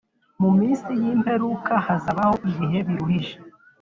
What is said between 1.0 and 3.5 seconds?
y imperuka hazabaho ibihe biruhije